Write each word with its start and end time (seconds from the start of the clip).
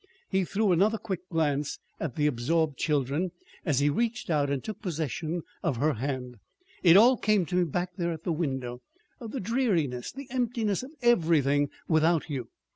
He 0.31 0.45
threw 0.45 0.71
another 0.71 0.97
quick 0.97 1.29
glance 1.29 1.77
at 1.99 2.15
the 2.15 2.25
absorbed 2.25 2.75
children 2.75 3.29
as 3.63 3.77
he 3.77 3.89
reached 3.91 4.31
out 4.31 4.49
and 4.49 4.63
took 4.63 4.81
possession 4.81 5.43
of 5.61 5.77
her 5.77 5.93
hand. 5.93 6.37
"It 6.81 6.97
all 6.97 7.17
came 7.17 7.45
to 7.45 7.55
me, 7.57 7.65
back 7.65 7.97
there 7.97 8.11
at 8.11 8.23
the 8.23 8.33
window 8.33 8.81
the 9.19 9.39
dreariness, 9.39 10.11
the 10.11 10.25
emptiness 10.31 10.81
of 10.81 10.93
everything, 11.03 11.69
without 11.87 12.31
you. 12.31 12.49